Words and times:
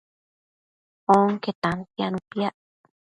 Onque 1.17 1.51
tantianu 1.61 2.17
piac 2.29 2.55